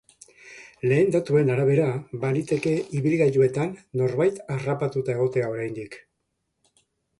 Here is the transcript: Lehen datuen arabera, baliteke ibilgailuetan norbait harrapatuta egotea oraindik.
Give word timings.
Lehen 0.91 1.11
datuen 1.15 1.51
arabera, 1.55 1.85
baliteke 2.23 2.73
ibilgailuetan 3.01 3.77
norbait 4.03 4.41
harrapatuta 4.57 5.17
egotea 5.19 5.55
oraindik. 5.55 6.03